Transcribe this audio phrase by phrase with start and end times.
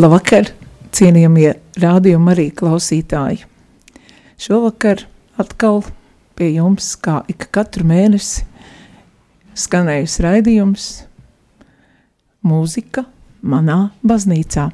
[0.00, 0.46] Labvakar,
[0.96, 1.50] cienījamie
[1.82, 3.42] rādījuma arī klausītāji.
[4.40, 5.02] Šovakar
[5.36, 5.82] atkal
[6.38, 8.46] pie jums, kā ik katru mēnesi,
[9.52, 10.86] skanējis raidījums
[12.48, 13.04] mūzika
[13.44, 14.70] manā baznīcā.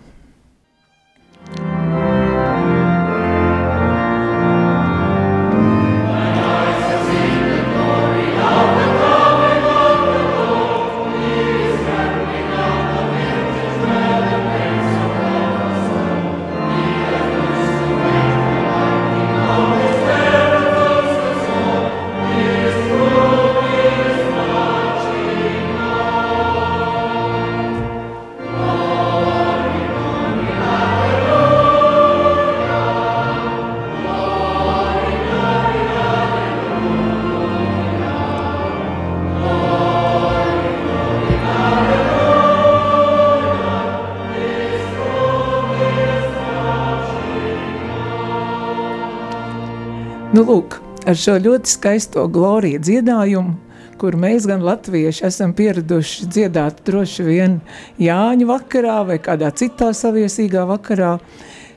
[51.06, 53.54] Ar šo ļoti skaisto gloriju dziedājumu,
[54.00, 57.60] kur mēs gan latvieši esam pieraduši dziedāt droši vien
[58.02, 61.16] Jāņu vakarā vai kādā citā saviesīgā vakarā,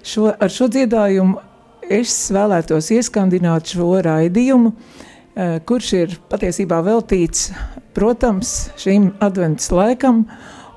[0.03, 1.39] šo, ar šo dziedājumu
[1.89, 4.73] es vēlētos ieskandināt šo raidījumu,
[5.35, 7.49] eh, kurš ir patiesībā veltīts,
[7.97, 10.25] protams, šim advents laikam,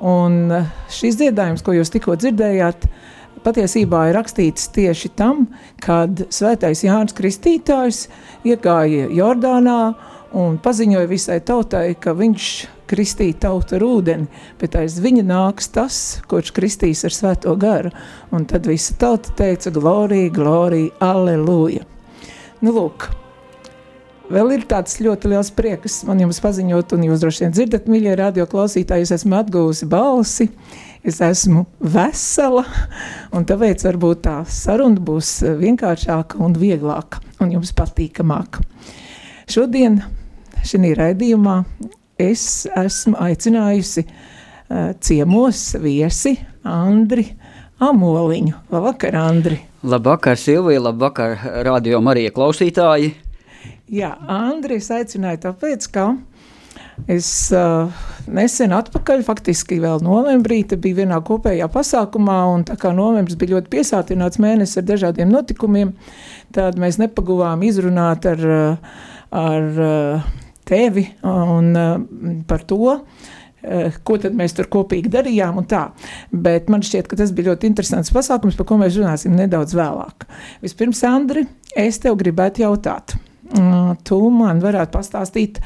[0.00, 2.88] un eh, šis dziedājums, ko jūs tikko dzirdējāt,
[3.44, 5.47] patiesībā ir rakstīts tieši tam,
[5.82, 8.06] kad svētais Jānis Kristītājs
[8.48, 9.94] iegāja Jordānā
[10.38, 12.48] un paziņoja visai tautai, ka viņš
[12.92, 14.28] kristīja tautu ar ūdeni,
[14.60, 15.97] bet aiz viņa nāks tas,
[16.28, 17.92] kurš kristīs ar svēto garu.
[18.32, 21.86] Un tad visa tauta teica glorija, glorija, alleluja.
[22.62, 23.08] Nu lūk,
[24.32, 28.16] vēl ir tāds ļoti liels prieks man jums paziņot, un jūs droši vien dzirdat, mīļie
[28.19, 30.48] radio klausītāji, es esmu atgūsi balsi,
[31.04, 32.65] es esmu vesela,
[33.34, 38.65] un tāpēc varbūt tā saruna būs vienkāršāka un vieglāka, un jums patīkamāka.
[39.50, 40.00] Šodien,
[40.64, 41.62] šī raidījumā,
[42.22, 47.26] es esmu aicinājusi uh, ciemos viesi Andri
[47.82, 48.69] Amoliņu.
[48.70, 49.59] Labvakar, Andri!
[49.82, 53.16] Labvakar, Silvija, labvakar, radio Marija klausītāji!
[53.92, 56.06] Jā, Andri, es aicināju tāpēc, ka
[57.10, 57.26] Es
[57.56, 57.91] uh,
[58.30, 63.56] nesen atpakaļ, faktiski vēl novembrī, te bija vienā kopējā pasākumā, un tā kā novembris bija
[63.56, 65.94] ļoti piesātināts mēnesis ar dažādiem notikumiem,
[66.54, 68.44] tad mēs nepaguvām izrunāt ar,
[69.34, 69.81] ar
[70.69, 72.94] tevi un par to,
[74.06, 75.88] ko tad mēs tur kopīgi darījām un tā.
[76.31, 80.28] Bet man šķiet, ka tas bija ļoti interesants pasākums, par ko mēs runāsim nedaudz vēlāk.
[80.62, 81.47] Vispirms, Andri,
[81.78, 83.16] es tev gribētu jautāt,
[84.08, 85.60] tu man varētu pastāstīt,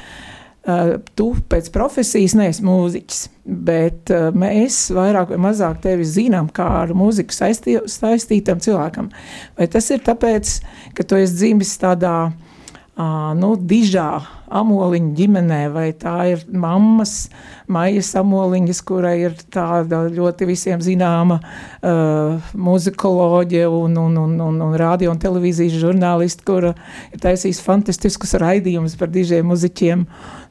[0.66, 6.66] Uh, tu pēc profesijas neesi mūziķis, bet uh, mēs vairāk vai mazāk tevi zinām kā
[6.80, 9.12] ar mūziku saistī, saistītam cilvēkam.
[9.54, 10.56] Vai tas ir tāpēc,
[10.98, 14.08] ka tu esi dzimis tādā uh, nu, dižā
[14.46, 17.28] amoliņu ģimenē, vai tā ir mammas,
[17.72, 24.76] maijas amoliņas, kurai ir tāda ļoti visiem zināma uh, muzikoloģe un, un, un, un, un
[24.78, 26.74] radio un televīzijas žurnālisti, kura
[27.12, 30.06] ir taisījis fantastiskus raidījumus par dižiem muziķiem.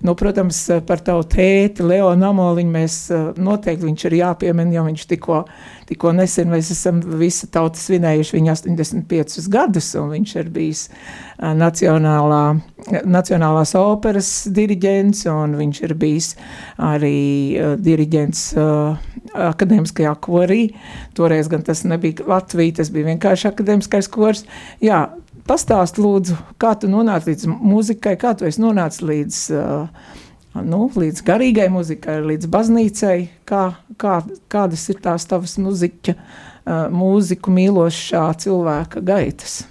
[0.06, 5.06] Nu, protams, par tavu tēti, Leonu Amoliņu, mēs uh, noteikti viņš ir jāpiemina, jo viņš
[5.16, 5.46] tikko,
[5.90, 11.56] tikko nesen mēs esam visa tauta svinējuši viņa 85 gadus, un viņš ir bijis uh,
[11.56, 12.44] nacionālā,
[13.06, 16.32] nacionālās operas diriģents, un viņš ir bijis
[16.82, 17.20] arī
[17.56, 18.98] uh, diriģents uh,
[19.50, 20.62] akadēmiskajā korī.
[21.18, 24.46] Toreiz gan tas nebija Latvija, tas bija vienkārši akadēmiskais kors.
[24.84, 25.06] Jā,
[25.50, 31.24] pastāst lūdzu, kā tu nonāci līdz muzikai, kā tu esi nonācis līdz, uh, nu, līdz
[31.28, 33.18] garīgai muzikai, līdz baznīcai,
[33.50, 33.68] kā,
[34.02, 34.20] kā,
[34.52, 39.64] kādas ir tās tavas muziķa, uh, mūziku mīlošā cilvēka gaitas?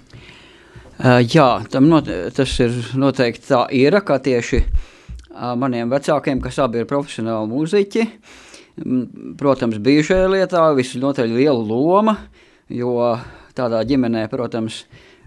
[0.95, 2.07] Uh, jā, not,
[2.37, 8.05] tas ir noteikti tā ir, kā tieši uh, maniem vecākiem, kas abi ir profesionāli mūziķi.
[9.39, 12.15] Protams, bijušajā lietā visnotaļ liela loma,
[12.71, 12.95] jo
[13.55, 14.85] tādā ģimenē, protams,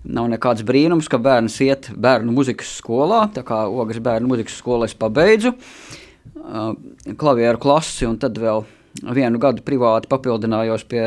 [0.08, 4.88] nav nekāds brīnums, ka bērns iet bērnu muzikas skolā, tā kā Ogas bērnu muzikas skolu
[4.88, 6.72] es pabeidzu, uh,
[7.20, 8.64] klavieru klasi un tad vēl
[9.02, 11.04] vienu gadu privāti papildinājos pie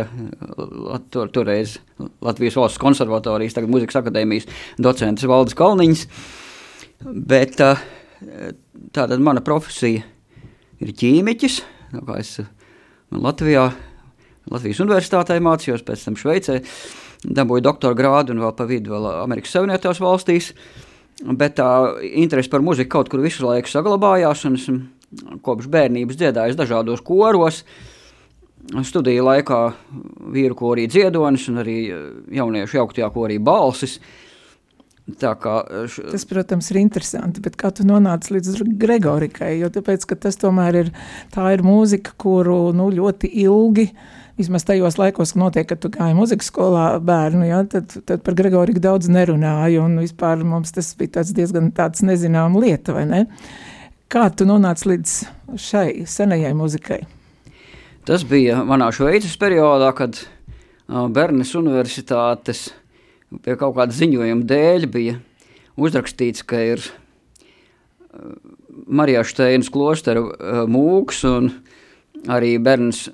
[1.11, 1.77] tur, toreiz
[2.23, 4.47] Latvijas valsts konservatorijas, tagad muzikas akadēmijas
[4.81, 6.05] docentes Valdes Kalniņas.
[7.01, 10.03] Bet tātad mana profesija
[10.81, 11.61] ir ķīmiķis,
[11.95, 12.37] no kā es
[13.11, 13.69] Latvijā,
[14.51, 16.61] Latvijas universitātē mācījos, pēc tam Šveicē,
[17.25, 20.53] dabūju doktora grādu un vēl pa vidu vēl Amerikas Savienotās valstīs,
[21.37, 21.69] bet tā
[22.17, 24.79] interese par muziku kaut kur visu laiku saglabājās un esmu
[25.45, 27.63] kopš bērnības dziedājis dažādos koros.
[28.83, 29.61] studiju laikā
[30.31, 31.77] vīru korī dziedonis un arī
[32.31, 33.99] jauniešu jauktajā korī balsis.
[35.19, 35.55] Kā,
[35.89, 36.05] š...
[36.13, 39.57] Tas, protams, ir interesanti, bet kā tu nonāci līdz Gregorikai?
[39.59, 40.91] Jo tāpēc, ka tas tomēr ir,
[41.33, 44.05] tā ir mūzika, kuru nu, ļoti ilgi uh,
[44.41, 48.37] vismaz tajos laikos, kad notiek, kad tu gāji muzikas skolā bērnu, ja, tad, tad par
[48.37, 53.21] Gregoriku daudz nerunāju, un vispār mums tas bija tāds diezgan tāds nezināma lieta, vai ne?
[54.11, 55.11] Kā tu nonāci līdz
[55.55, 56.97] šai senajai muzikai?
[58.03, 62.65] Tas bija manā šveicis periodā, kad uh, Bernes universitātes
[63.45, 65.15] pie kaut kāda ziņojuma dēļ bija
[65.79, 68.35] uzrakstīts, ka ir uh,
[68.91, 71.47] Marijā Šteinas klostera uh, mūks un
[72.27, 73.05] arī Bernes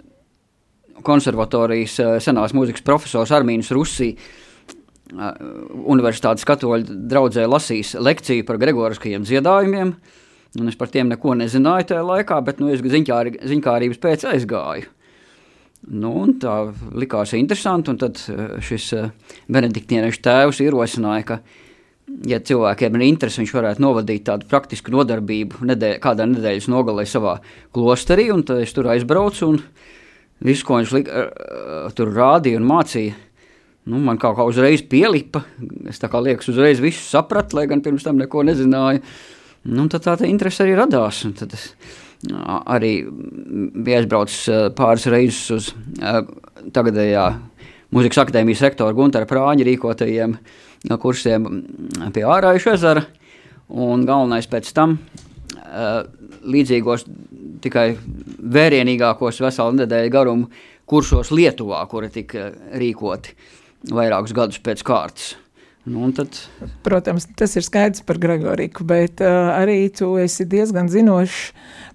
[1.05, 4.15] konservatorijas senās mūzikas profesors Armīns Rusī
[5.87, 9.93] universitātes katoļu draudzē lasījis lekciju par gregoriskajiem dziedājumiem,
[10.59, 14.93] un es par tiem neko nezināju tajā laikā, bet nu, es ziņkāri, ziņkārības pēc aizgāju.
[15.93, 16.55] Nu, tā
[16.97, 18.89] likās interesanti, un tad eh, šis
[19.53, 21.39] benediktīniešu tēvs ierosināja, ka,
[22.27, 27.37] ja cilvēkiem ir interesi, viņš varētu novadīt tādu praktisku nodarbību nedēļ, kādā nedēļas nogalē savā
[27.75, 29.61] klosterī, un tad es tur aizbraucu, un
[30.43, 31.23] Visu, ko viņš lika,
[31.97, 33.15] tur rādīja un mācīja,
[33.89, 35.41] nu, man kaut kā uzreiz pielipa.
[35.89, 39.01] Es tā kā liekas, uzreiz visu sapratu, lai gan pirms tam neko nezināju.
[39.65, 41.23] Nu, tad tā tā interese arī radās.
[41.39, 41.71] Tad es
[42.67, 45.69] arī biju aizbraucis pāris reizes uz
[46.73, 47.27] tagadējā
[47.87, 50.33] Mūzikas akadēmijas rektora Guntara Prāņa rīkotajiem
[50.99, 51.45] kursiem
[52.11, 53.05] pie Ārājuša ezera.
[53.67, 54.97] Un galvenais pēc tam
[56.47, 57.05] līdzīgos
[57.63, 57.87] tikai
[58.57, 60.49] vērienīgākos veselu nedēļu garumu
[60.87, 63.35] kursos Lietuvā, kuri tika rīkoti
[63.91, 65.35] vairākus gadus pēc kārtas.
[65.87, 66.35] Nu, tad...
[66.83, 71.53] Protams, tas ir skaidrs par Gregoriku, bet uh, arī tu esi diezgan zinošs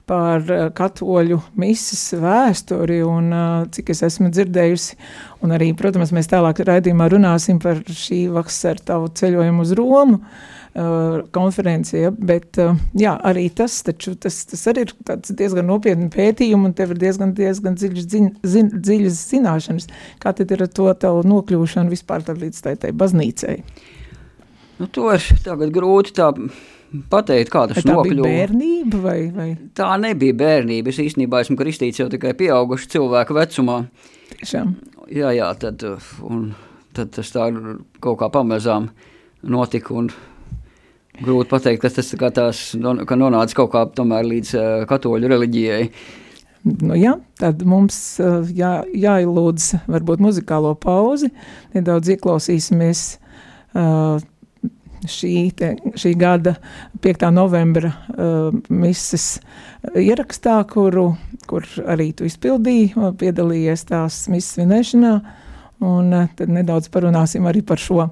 [0.09, 4.97] par uh, katoļu misijas vēsturi un uh, cik es esmu dzirdējusi.
[5.45, 10.23] Un arī, protams, mēs tālāk raidījumā runāsim par šī vakar tavu ceļojumu uz Romu.
[10.23, 14.95] Uh, Uh, konferencija, bet uh, jā, arī tas, taču, tas, tas arī ir
[15.37, 19.91] diezgan nopietni pētījumi un tev ir diezgan, diezgan dziļas, zin, zin, dziļas zināšanas.
[20.23, 23.59] Kā tad ir ar to tavu nokļūšanu vispār līdz tai, tai baznīcai?
[24.79, 26.31] Nu, to ir tagad grūti tā
[27.13, 28.09] pateikt, kā tas nokļuva.
[28.09, 29.51] Tā bija bērnība vai, vai?
[29.77, 30.89] Tā nebija bērnība.
[30.89, 33.83] Es īstenībā esmu kristīts jau tikai pieauguši cilvēku vecumā.
[34.33, 34.75] Tiešām?
[35.13, 35.85] Jā, jā, tad,
[36.25, 36.53] un,
[36.97, 37.53] tad tas tā
[38.01, 38.89] kaut kā pamazām
[39.45, 40.09] notika un
[41.21, 42.61] Grūti pateikt, kas tas tās,
[43.09, 45.83] ka nonāca kaut kā tomēr līdz uh, katoļu reliģijai.
[46.63, 51.29] Nu, jā, tad mums uh, jā, jāielūdz varbūt muzikālo pauzi,
[51.75, 53.03] nedaudz ieklausīsimies
[53.77, 54.23] uh,
[55.11, 56.57] šī, te, šī gada
[57.05, 57.29] 5.
[57.35, 59.37] novembra uh, mises
[59.93, 61.11] ierakstā, kuru,
[61.51, 65.15] kur arī tu izpildīji, piedalījies tās mises svinēšanā,
[65.85, 68.09] un uh, tad nedaudz parunāsim arī par šo.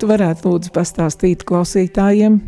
[0.00, 2.40] Tu varētu lūdzu pastāstīt klausītājiem,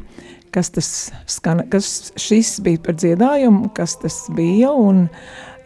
[0.54, 0.90] kas tas
[1.30, 5.06] skan, kas šis bija par dziedājumu, kas tas bija, un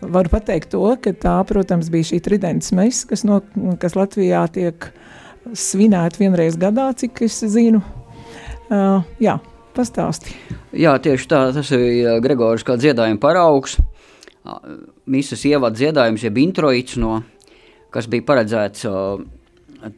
[0.03, 3.41] varu pateikt to, ka tā, protams, bija šī tridents mēs, kas, no,
[3.83, 4.91] kas Latvijā tiek
[5.55, 7.83] svinēta vienreiz gadā, cik es zinu.
[8.67, 9.37] Uh, jā,
[9.77, 10.35] pastāsti.
[10.75, 13.79] Jā, tieši tā, tas ir Gregoris kā dziedājuma paraugs.
[15.11, 17.21] Misas ievada dziedājums, jeb introits no,
[17.95, 19.23] kas bija paredzēts uh,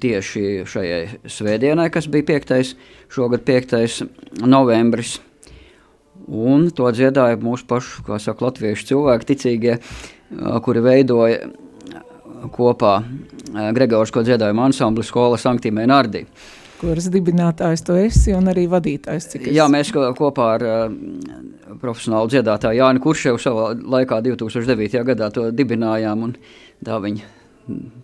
[0.00, 2.74] tieši šajai svētdienai, kas bija 5.
[3.12, 4.04] šogad 5.
[4.44, 5.18] novembris.
[6.28, 9.78] Un to dziedāja mūsu pašu, kā saka, latviešu cilvēki, ticīgie,
[10.64, 11.48] kuri veidoja
[12.52, 12.98] kopā
[13.74, 16.26] Gregorisko dziedājumu ansambli skola Sanktīmē Nardī.
[16.78, 19.32] Kuras dibinātājs tu esi un arī vadītājs?
[19.50, 20.84] Jā, mēs kopā ar uh,
[21.80, 25.02] profesionālu dziedātāju Jāni Kurševu savā laikā 2009.
[25.08, 26.36] gadā to dibinājām un
[26.86, 27.37] tā viņa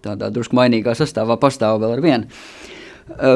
[0.04, 2.42] tādā drusku mainīgā sastāvā pastāv vēl ar vienu.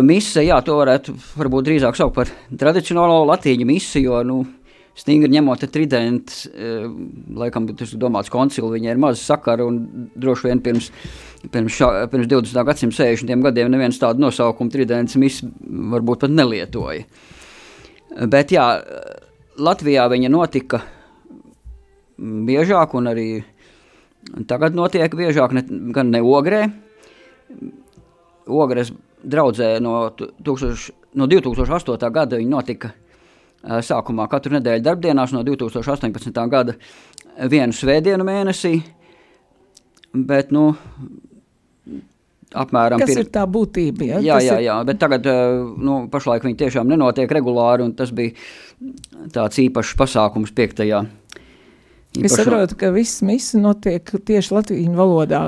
[0.05, 4.39] Mise, jā, to varētu varbūt drīzāk saukt par tradicionālo latīņu misi, jo, nu,
[4.99, 6.47] stingri ņemot tridents,
[7.39, 9.81] laikam tas domāts koncilu, viņai ir maz sakara un
[10.19, 10.91] droši vien pirms,
[11.53, 12.65] pirms, šā, pirms 20.
[12.67, 15.43] gadsimta 60 gadiem neviens tādu nosaukumu tridents mis
[15.95, 17.05] varbūt pat nelietoja.
[18.33, 18.67] Bet jā,
[19.59, 20.83] Latvijā viņa notika
[22.19, 23.29] biežāk un arī
[24.51, 26.67] tagad notiek biežāk, ne, gan ne ogrē.
[28.49, 28.93] Ogres
[29.25, 32.11] draudzē no, tūkstoš, no 2008.
[32.15, 32.93] gada viņa notika
[33.63, 36.45] sākumā katru nedēļu darbdienās no 2018.
[36.51, 36.77] gada
[37.51, 38.79] vienu svētdienu mēnesī,
[40.15, 40.71] bet, nu,
[42.55, 43.03] apmēram...
[43.03, 43.25] Kas pir...
[43.25, 44.07] ir tā būtība?
[44.07, 44.21] Ja?
[44.25, 45.27] Jā, jā, jā, bet tagad,
[45.77, 48.35] nu, pašlaik viņi tiešām nenotiek regulāri, un tas bija
[49.35, 50.87] tāds īpašs pasākums 5.
[52.25, 55.41] Es saprotu, ka viss misija notiek tieši latviešu valodā,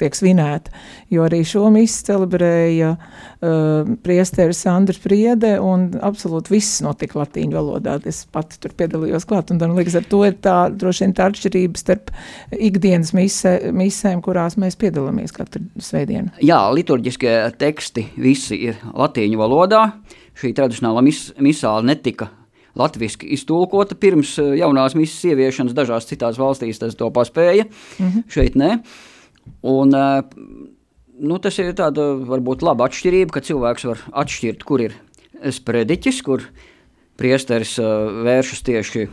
[0.00, 0.72] tiek svinēta.
[1.12, 7.98] Jo arī šo misiju celebrēja uh, priesteris Andris Priede, un absolūti viss notika latviešu valodā.
[8.08, 11.82] Es pati tur piedalījos klāt, un līdz ar to ir tā droši vien tā atšķirība
[11.82, 12.12] starp
[12.52, 16.34] ikdienas misē, misēm, kurās mēs piedalāmies katru svētdienu.
[16.44, 19.84] Jā, liturģiskie teksti visi ir latviešu valodā.
[20.36, 22.28] Šī tradicionālā mis, misāla netika
[22.76, 25.76] latviešu iztulkota pirms eh, jaunās misijas ieviešanas.
[25.76, 28.28] Dažās citās valstīs tas to paspēja, mm -hmm.
[28.28, 28.78] šeit nē.
[29.62, 30.22] Un, eh,
[31.20, 34.96] nu, tas ir tāda varbūt laba atšķirība, ka cilvēks var atšķirt, kur ir
[35.42, 36.42] sprediķis, kur
[37.16, 37.86] priesteris uh,
[38.26, 39.06] vēršas tieši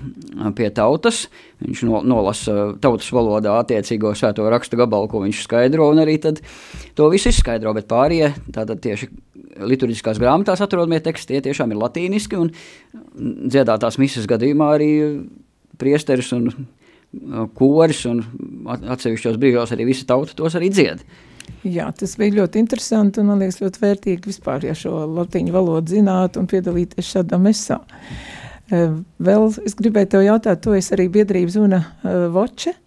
[0.58, 1.28] pie tautas.
[1.64, 7.10] Viņš no, nolasa tautas valodā attiecīgo svēto rakstu gabalu, ko viņš skaidro, un arī to
[7.14, 7.74] visu izskaidro.
[7.74, 9.10] Bet pārējie tātad tieši
[9.60, 12.52] liturģiskās grāmatās atrodamie teksti, tie tiešām ir latīniski, un
[13.52, 14.90] dziedātās misijas gadījumā arī
[15.82, 18.24] priesteris un uh, koris un
[18.68, 21.04] atsevišķos brīžos arī visa tauta tos arī dzied.
[21.68, 25.98] Jā, tas bija ļoti interesanti un man liekas ļoti vērtīgi vispār, ja šo latīņu valodu
[25.98, 27.82] zināt un piedalīties šādā mesā.
[27.84, 31.84] Uh, vēl es gribēju tev jautāt, tu esi arī biedrības Zuna
[32.34, 32.80] Voče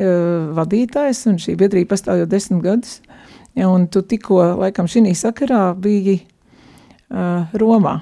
[0.00, 3.00] vadītājs, un šī biedrība pastāv jau desmit gadus.
[3.58, 6.20] Un tu tikko, laikam, šī sakarā biji
[7.10, 8.00] uh, Romā.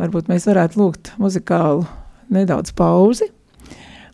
[0.00, 1.84] Varbūt mēs varētu lūgt muzikālu
[2.30, 3.26] nedaudz pauzi,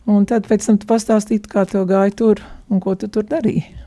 [0.09, 3.86] un tad pēc tam tu pastāstītu, kā tev gāja tur un ko tu tur darīji.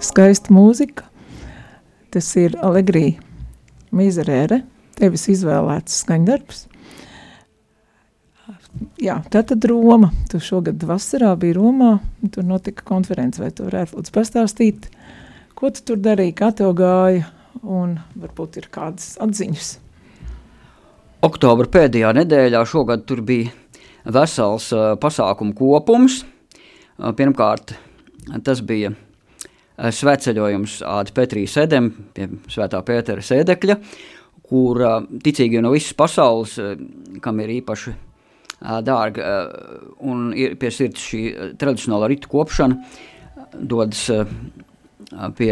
[0.00, 1.06] Skaista mūzika.
[2.10, 3.14] Tas ir Allegri
[3.94, 4.64] Mizerēre,
[4.98, 6.64] tevis izvēlēts skaņdarbs.
[9.02, 10.10] Jā, tā tad Roma.
[10.30, 11.96] Tu šogad vasarā biji Romā,
[12.34, 14.88] tur notika konference, vai tu varētu lūdzu pastāstīt,
[15.58, 17.26] ko tu tur darīji, kā tev gāja,
[17.62, 19.72] un varbūt ir kādas atziņas.
[21.26, 23.50] Oktobra pēdējā nedēļā šogad tur bija
[24.06, 26.22] vesels uh, pasākumu kopums.
[26.96, 27.74] Uh, pirmkārt,
[28.46, 29.09] tas bija Eh,
[29.88, 33.76] svētceļojums ādi Petrī Sēdem pie Svētā Pētera sēdekļa,
[34.50, 36.74] kur eh, ticīgi no visas pasaules, eh,
[37.24, 37.96] kam ir īpaši
[38.60, 39.28] dārga
[40.04, 41.20] un ir pie sirds šī
[41.56, 42.76] tradicionālā ritu kopšana,
[43.56, 44.02] dodas
[45.38, 45.48] pie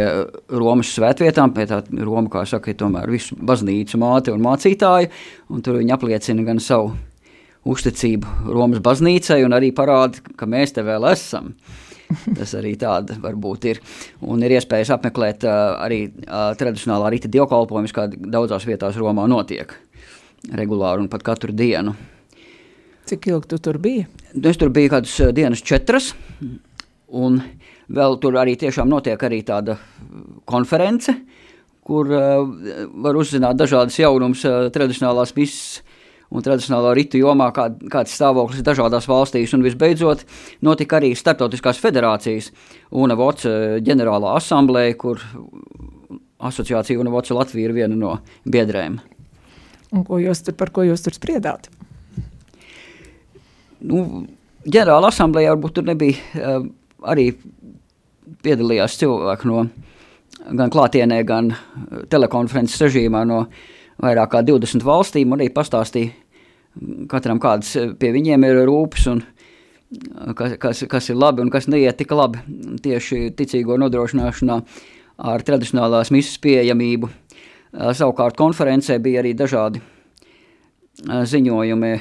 [0.52, 5.08] Romas svētvietām, pie tā Roma, kā saka, ir tomēr visu baznīcu māte un mācītāja,
[5.48, 6.92] un tur viņi apliecina gan savu
[7.64, 11.54] uzticību Romas baznīcai un arī parāda, ka mēs te vēl esam.
[11.54, 11.77] Uh,
[12.38, 13.80] Tas arī tāda varbūt ir.
[14.24, 19.74] Un ir iespējas apmeklēt uh, arī uh, tradicionālā rīta dievkalpojumus, kā daudzās vietās Romā notiek
[20.54, 21.94] regulāri un pat katru dienu.
[23.08, 24.06] Cik ilgi tu tur biji?
[24.44, 26.12] Es tur biju kādas dienas četras,
[27.08, 27.40] un
[27.88, 29.78] vēl tur arī tiešām notiek arī tāda
[30.48, 31.14] konference,
[31.88, 32.44] kur uh,
[33.04, 35.87] var uzzināt dažādas jaunumus uh, tradicionālās misijas
[36.28, 39.54] un tradicionālo ritu jomā, kā, kāds stāvoklis dažādās valstīs.
[39.56, 40.24] Un visbeidzot,
[40.64, 42.50] notika arī Startautiskās federācijas
[42.90, 45.22] UNAVOC eh, ģenerālā asamblēja, kur
[46.38, 49.00] asociācija UNAVOC Latvija ir viena no biedrēm.
[49.96, 51.70] Un ko jūs tur, par ko jūs tur spriedāt?
[53.78, 54.26] Nu,
[54.68, 56.66] ģenerāla asamblējā varbūt tur nebija uh,
[57.08, 57.30] arī
[58.44, 59.68] piedalījās cilvēki no
[60.58, 61.52] gan klātienē, gan
[62.12, 63.44] telekonferences režīmā no
[64.02, 66.14] vairāk kā 20 valstīm, arī pastāstīja
[67.10, 69.22] katram kādas pie viņiem ir rūpes un
[70.38, 72.42] kas, kas, kas ir labi un kas neiet tik labi
[72.84, 74.58] tieši ticīgo nodrošināšanā
[75.28, 77.10] ar tradicionālās misijas pieejamību.
[77.72, 79.82] Savukārt konferencē bija arī dažādi
[81.02, 81.92] ziņojumi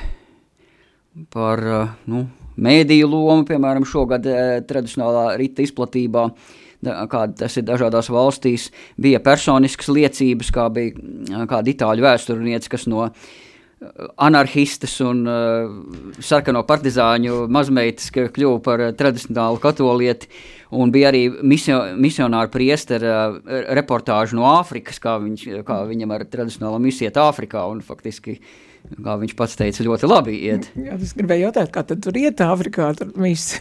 [1.34, 1.64] par
[2.10, 2.28] nu,
[2.58, 4.26] mēdīju lomu, piemēram, šogad
[4.70, 6.28] tradicionālā rita izplatībā,
[6.86, 8.70] kāda tas ir dažādās valstīs,
[9.02, 13.10] bija personiskas liecības, kā bija kāda itāļu vēsturniece, kas no
[14.18, 15.74] anarchistes un uh,
[16.26, 20.32] sarkano partizāņu mazmeitas kļuva par tradicionālu katolieti,
[20.74, 26.26] un bija arī misio, misionāru priesteru uh, reportāžu no Āfrikas, kā, viņš, kā viņam ar
[26.26, 28.56] tradicionālo misiju iet Āfrikā, un faktiski uh,
[28.96, 30.70] kā viņš pats teica, ļoti labi iet.
[30.80, 33.60] Jā, es gribēju jautāt, kā tad tur iet Āfrikā, tur viss.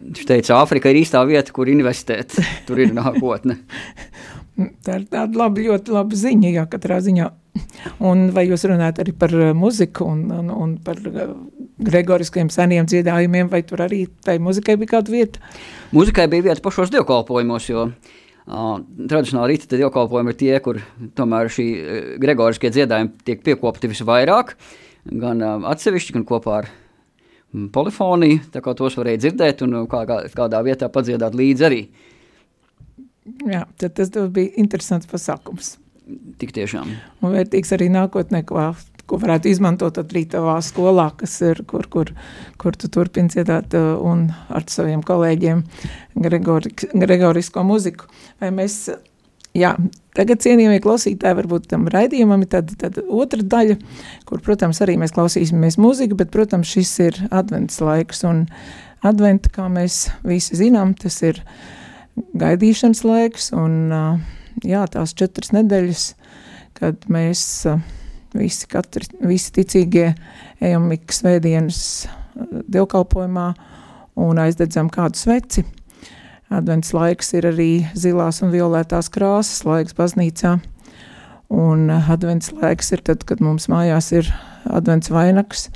[0.00, 2.36] Viņš teica, Āfrika ir īstā vieta, kur investēt,
[2.68, 3.60] tur ir nākotne.
[4.84, 7.30] Tā ir tāda laba, ļoti laba ziņa, jā, katrā ziņā.
[8.04, 11.30] Un vai jūs runājat arī par uh, muziku un, un, un par uh,
[11.80, 15.40] gregoriskiem seniem dziedājumiem, vai tur arī tai muzikai bija kāda vieta?
[15.96, 20.80] Muzikai bija vieta pašos dievkalpojumos, jo uh, Uh, tradicionāli rīta dievkalpojumi ir tie, kur
[21.18, 21.66] tomēr šī
[22.22, 24.54] gregoriskie dziedājumi tiek piekopti visvairāk,
[25.10, 26.70] gan uh, atsevišķi, gan kopā ar
[27.74, 31.82] polifoniju, tā kā tos varēja dzirdēt un kā, kā, kādā vietā padziedāt līdzi arī.
[33.50, 35.76] Jā, tad tas bija interesants pasākums.
[36.40, 36.90] Tik tiešām.
[37.22, 38.58] Un vērtīgs arī nākotnē, ko
[39.10, 42.12] ko varētu izmantot arī tavā skolā, kas ir, kur, kur,
[42.60, 45.64] kur tu turpini dziedāt uh, un ar saviem kolēģiem
[46.20, 48.06] Gregori, gregorisko muziku.
[48.42, 48.76] Vai mēs,
[49.56, 49.72] jā,
[50.18, 53.78] tagad cienījamie klausītāji, varbūt tam raidījumam ir tad, tad otra daļa,
[54.30, 58.44] kur, protams, arī mēs klausīsimies muziku, bet, protams, šis ir advents laiks, un
[59.06, 61.42] adventa, kā mēs visi zinām, tas ir
[62.38, 66.10] gaidīšanas laiks, un uh, jā, tās četras nedēļas,
[66.78, 67.80] kad mēs uh,
[68.36, 70.08] visi, katri, visi ticīgie
[70.62, 73.50] ejam ik svētdienas eh, dievkalpojumā
[74.20, 75.64] un aizdedzam kādu sveci.
[76.50, 80.56] Advents laiks ir arī zilās un violētās krāsas laiks baznīcā,
[81.54, 84.32] un advents laiks ir tad, kad mums mājās ir
[84.66, 85.68] advents vainags,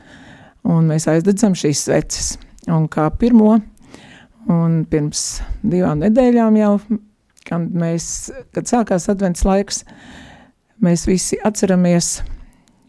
[0.67, 2.35] un mēs aizdedzam šīs sveces.
[2.67, 3.59] Un kā pirmo,
[4.51, 5.25] un pirms
[5.62, 6.75] divām nedēļām jau,
[7.47, 8.07] kad mēs,
[8.57, 9.85] kad sākās advents laiks,
[10.83, 12.17] mēs visi atceramies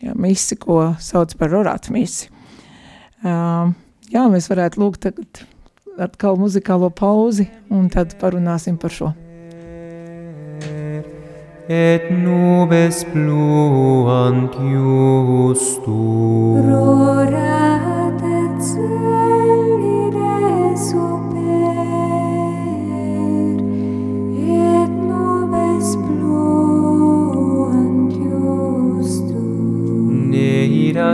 [0.03, 2.29] jā, misi, ko sauc par orātu misi.
[3.25, 3.71] Uh,
[4.11, 5.45] jā, mēs varētu lūgt tagad
[5.97, 9.13] atkal muzikālo pauzi, un tad parunāsim par šo.
[11.65, 15.97] Et nubes pluant justu.
[16.67, 18.61] Rorat et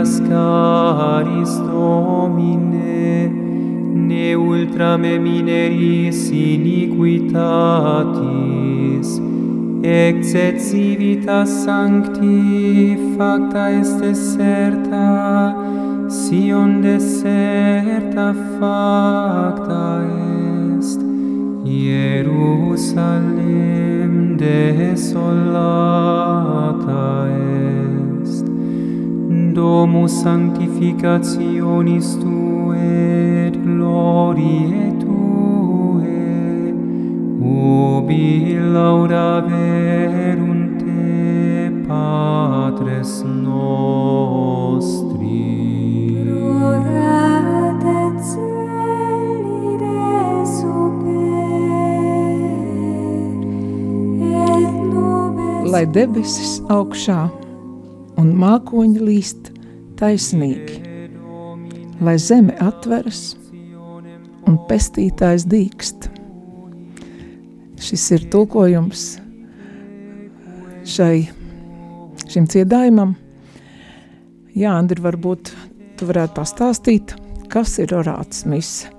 [0.02, 3.30] Cascaris Domine,
[4.08, 7.30] ne ultra me mineris iniquitatis,
[9.84, 15.54] exet civitas sancti facta est deserta,
[16.10, 20.02] Sion deserta facta
[20.82, 21.00] est,
[21.64, 23.04] Jerusalem
[24.36, 25.52] desolata
[27.28, 27.71] est.
[29.54, 36.72] Domus sanctificationis tu et gloriae tue,
[37.38, 43.12] ubi laudaverum te patres
[43.44, 43.84] nostri.
[46.62, 50.00] Orate celide
[50.56, 51.36] super,
[54.32, 55.68] et nubes...
[55.72, 57.20] Lai debesis augšā
[58.22, 59.50] un mākoņi līst
[59.98, 60.78] taisnīgi,
[62.02, 63.32] lai zeme atveras
[64.48, 66.08] un pestītājs dīkst.
[67.82, 69.04] Šis ir tulkojums
[70.86, 71.26] šai,
[72.30, 73.16] šim dziedājumam.
[74.54, 75.52] Jā, Andri, varbūt
[75.98, 77.14] tu varētu pastāstīt,
[77.50, 78.90] kas ir orāts mise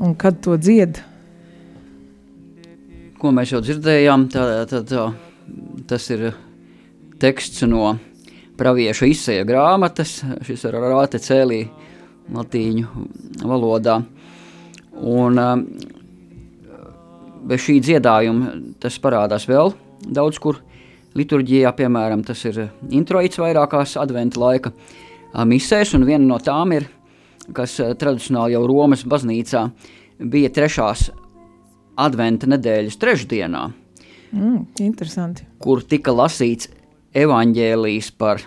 [0.00, 1.00] un kad to dzied?
[3.20, 5.04] Ko mēs jau dzirdējām, tā, tā, tā,
[5.88, 6.32] tas ir
[7.22, 7.94] teksts no
[8.58, 11.64] pravieša izsēja grāmatas, šis ir rāte cēlī
[12.34, 13.06] latīņu
[13.44, 13.98] valodā.
[15.04, 15.64] Un um,
[17.44, 20.60] bez šī dziedājuma tas parādās vēl daudz kur
[21.18, 24.72] liturģijā, piemēram, tas ir introits vairākās adventa laika
[25.46, 26.88] misēs, un viena no tām ir,
[27.54, 29.66] kas uh, tradicionāli jau Romas baznīcā
[30.30, 31.08] bija trešās
[32.00, 33.64] adventa nedēļas trešdienā,
[34.34, 35.44] Mm, interesanti.
[35.62, 36.66] Kur tika lasīts
[37.14, 38.42] evaņģēlijs par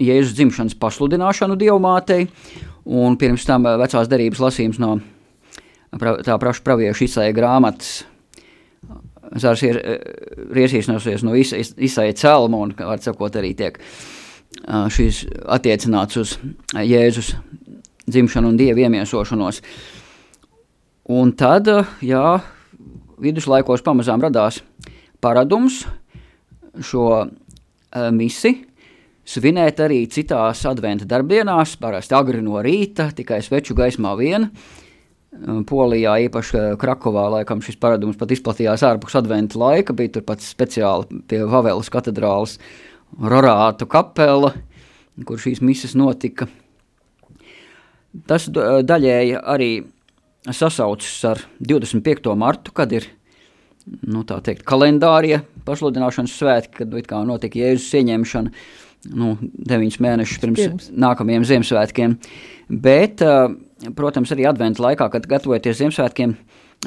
[0.00, 2.26] Jēzus dzimšanas pasludināšanu dievmātei,
[2.88, 4.94] un pirms tam vecās derības lasījums no
[6.24, 8.04] tā praša praviešu izsāja grāmatas.
[9.40, 9.76] Zārs ir
[10.56, 13.78] riesīšanosies no izsāja celma, un, var sakot, arī tiek
[14.66, 16.34] šīs attiecināts uz
[16.74, 17.34] Jēzus
[18.10, 19.60] dzimšanu un dievu iemiesošanos.
[21.10, 21.68] Un tad,
[22.02, 22.40] jā,
[23.22, 24.60] viduslaikos pamazām radās
[25.22, 25.84] paradums
[26.78, 28.56] šo uh, misi
[29.30, 34.48] svinēt arī citās adventa darbdienās, parasti agri no rīta, tikai sveču gaismā vien.
[35.70, 41.44] Polijā, īpaši Krakovā, laikam šis paradums pat izplatījās ārpus adventa laika, bija turpat speciāli pie
[41.46, 42.56] Vavelas katedrāles
[43.14, 44.52] Rorātu kapela,
[45.26, 46.48] kur šīs mises notika.
[48.26, 49.70] Tas daļēji arī
[50.50, 52.34] sasaucas ar 25.
[52.38, 53.06] martu, kad ir
[54.06, 58.52] nu, teikt, kalendārie pasludināšanas svētki, kad notika Jēzus ieņemšana
[59.16, 62.16] nu, 9 mēnešus pirms, pirms nākamajiem Ziemassvētkiem.
[62.70, 63.24] Bet,
[63.96, 66.36] protams, arī adventa laikā, kad gatavoties Ziemassvētkiem,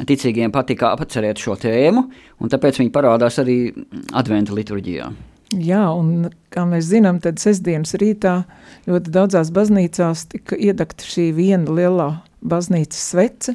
[0.10, 2.08] ticīgiem patika atcerēt šo tēmu,
[2.42, 3.58] un tāpēc viņi parādās arī
[4.18, 5.12] adventa liturģijā.
[5.62, 8.40] Jā, un kā mēs zinām, tad sestdienas rītā
[8.90, 12.08] ļoti daudzās baznīcās tika iedegta šī viena lielā
[12.42, 13.54] baznīcas svece,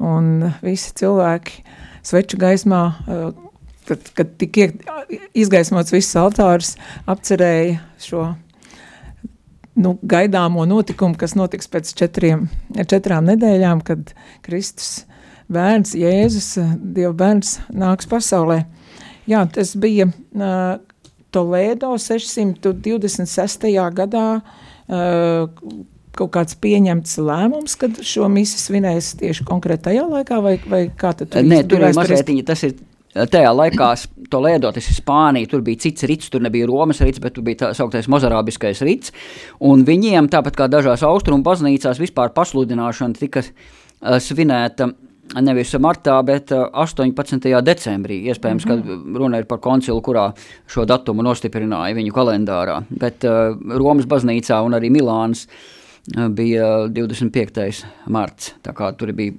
[0.00, 1.60] un visi cilvēki
[2.04, 2.84] sveču gaismā
[3.88, 4.68] kad, kad tika
[5.36, 6.74] izgaismots viss altārs,
[7.10, 8.28] apcerēja šo
[9.74, 12.46] nu, gaidāmo notikumu, kas notiks pēc četriem,
[12.90, 14.14] četrām nedēļām, kad
[14.46, 15.04] Kristus
[15.52, 18.62] bērns, Jēzus, Dieva bērns nāks pasaulē.
[19.28, 20.76] Jā, tas bija uh,
[21.34, 23.68] Toledo 626.
[23.96, 25.48] gadā uh,
[26.18, 31.32] kaut kāds pieņemts lēmums, kad šo misi svinēs tieši konkrētajā laikā, vai, vai kā tad
[31.34, 32.76] tur Nē, tur ir mazliet, tas ir
[33.14, 33.92] Tajā laikā
[34.30, 37.60] Toledo, tas ir Spānija, tur bija cits rits, tur nebija Romas rits, bet tur bija
[37.60, 39.14] tā sauktais mozarābiskais rits,
[39.62, 44.90] un viņiem, tāpat kā dažās austrumu baznīcās, vispār pasludināšana tika uh, svinēta
[45.46, 47.46] nevis martā, bet 18.
[47.64, 48.18] decembrī.
[48.32, 49.14] Iespējams, mm -hmm.
[49.14, 50.32] ka runa ir par koncilu, kurā
[50.66, 52.82] šo datumu nostiprināja viņu kalendārā.
[52.90, 55.73] Bet uh, Romas baznīcā un arī Milānas uh,
[56.36, 57.84] bija 25.
[58.12, 58.54] marts.
[58.98, 59.34] Tur bija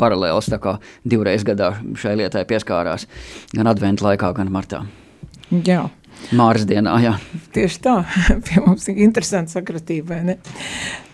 [0.00, 3.06] paralēls, kā divreiz gadā šai lietai pieskārās
[3.54, 4.84] gan adventu laikā, gan martā.
[5.50, 5.86] Jā.
[6.36, 7.14] Māras dienā, jā.
[7.54, 7.94] Tieši tā,
[8.46, 10.36] pie mums ir interesanti sakratība, vai ne?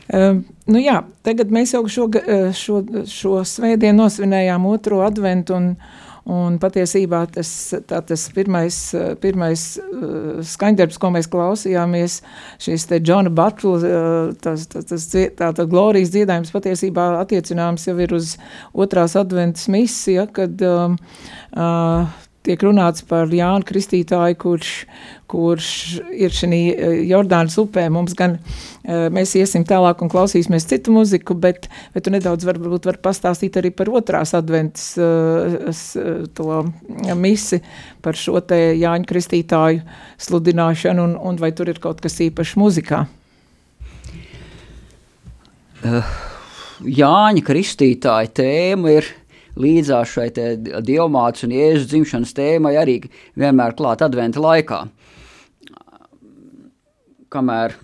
[0.07, 0.41] Uh,
[0.71, 2.09] nu jā, tagad mēs jau šo,
[2.55, 7.49] šo, šo svētdienu nosvinējām otro adventu un, uh, Un patiesībā tas,
[7.87, 8.77] tā, tas pirmais,
[9.23, 12.17] pirmais uh, skaņdarbs, ko mēs klausījāmies,
[12.63, 17.95] šis te Džona Batla, uh, tas, tas, tas tā, tā glorijas dziedājums patiesībā attiecināms jau
[18.03, 18.35] ir uz
[18.75, 20.99] otrās adventas misiju, ja, kad um,
[21.55, 24.71] uh, tiek runāts par Jānu Kristītāju, kurš,
[25.31, 25.71] kurš
[26.15, 27.87] ir šī eh, Jordānas upē.
[27.93, 32.89] Mums gan eh, mēs iesim tālāk un klausīsimies citu muziku, bet, bet tu nedaudz varbūt
[32.91, 36.63] var pastāstīt arī par otrās adventas eh, to
[37.19, 37.61] misi,
[38.05, 39.83] par šo te Jāņu Kristītāju
[40.29, 43.05] sludināšanu un, un vai tur ir kaut kas īpašs muzikā?
[45.87, 46.03] Uh,
[46.85, 49.07] Jāņa Kristītāja tēma ir
[49.61, 50.29] līdzās šai
[50.85, 52.99] dievmātes un jēzus dzimšanas tēmai arī
[53.39, 54.83] vienmēr klāt adventa laikā.
[57.33, 57.77] Kamēr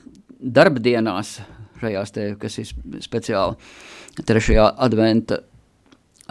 [0.42, 1.38] darbdienās
[1.82, 2.70] šajās te, kas ir
[3.02, 5.40] speciāli trešajā adventa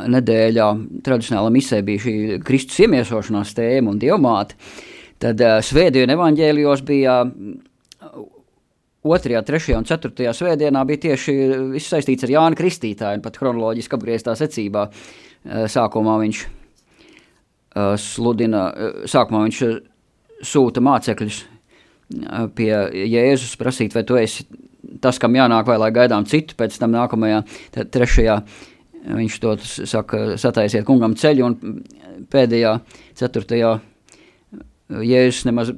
[0.01, 0.67] nedēļā
[1.05, 2.13] tradicionāla misē bija šī
[2.45, 4.55] Kristus iemiesošanās tēma un dievmāte,
[5.21, 8.21] tad uh, svētdienu evaņģēlijos bija uh,
[9.03, 11.35] otrajā, trešajā un ceturtajā svētdienā bija tieši
[11.73, 14.87] viss saistīts ar Jānu Kristītāju un pat chronoloģiski apgrieztā secībā.
[14.87, 19.61] Uh, Eh, sākumā viņš eh, sludina, eh, sākumā viņš
[20.45, 21.45] sūta mācekļus
[22.57, 22.71] pie
[23.07, 24.43] Jēzus prasīt, vai tu esi
[24.99, 27.37] tas, kam jānāk, vai lai gaidām citu, pēc tam nākamajā,
[27.71, 28.35] trešajā,
[29.05, 29.53] viņš to
[29.87, 32.73] saka, sataisiet kungam ceļu, un pēdējā,
[33.15, 33.77] ceturtajā,
[34.91, 35.71] Jēzus nemaz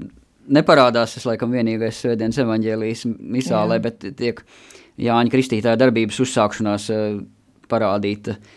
[0.49, 3.83] neparādās, tas laikam vienīgais svētdienas evaņģēlijas misālē, Jā.
[3.85, 4.41] bet tiek
[4.97, 6.89] Jāņa Kristītāja darbības uzsākšanās
[7.69, 8.51] parādīta uh,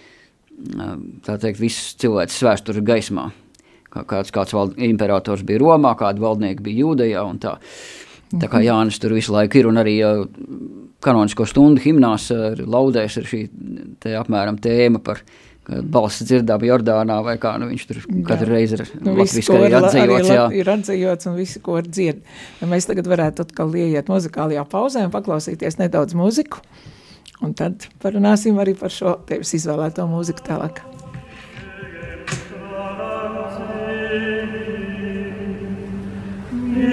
[1.27, 3.31] tā teikt, viss cilvēks vēstures gaismā.
[3.93, 7.57] Kā, kāds, kāds vald, imperators bija Romā, kādi valdnieki bija Jūdejā un tā.
[8.27, 8.67] Tā kā mhm.
[8.67, 9.97] Jānis tur visu laiku ir un arī
[11.05, 13.43] kanonisko stundu himnās laudēs ir šī
[14.03, 15.23] te apmēram tēma par
[15.67, 20.31] balss dzirdām Jordānā vai kā, nu viņš tur katru reizi ir nu, latviski arī atzējots,
[20.31, 20.45] jā.
[20.55, 22.21] Ir atzējots un visi, ko var dzied.
[22.61, 26.63] Ja mēs tagad varētu atkal ieiet muzikālajā pauzē un paklausīties nedaudz muziku.
[27.45, 30.81] Un tad parunāsim arī par šo tevis izvēlēto mūziku tālāk.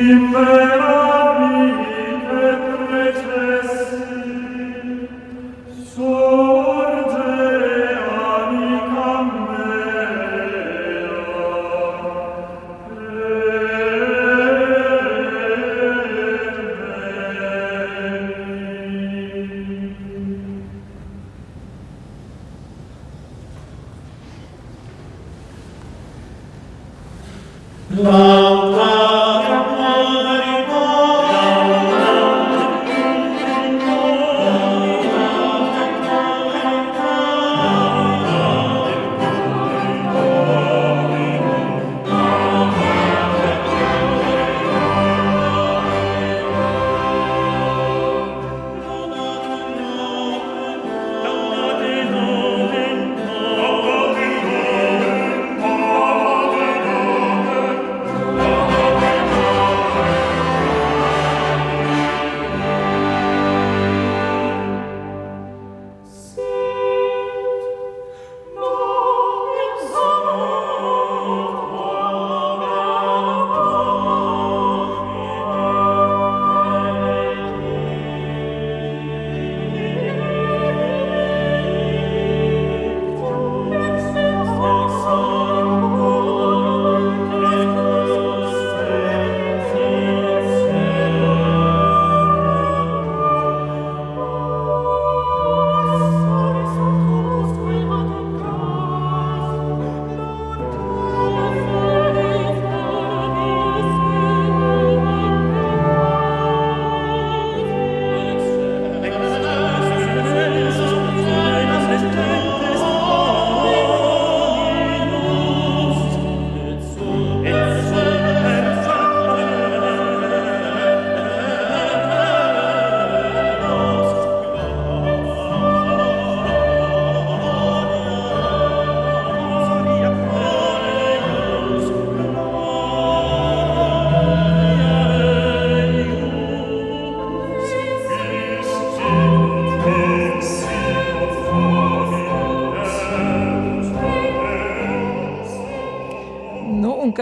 [0.03, 1.32] Imera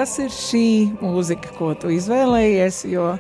[0.02, 3.12] kas ir šī mūzika, ko tu izvēlējies, jo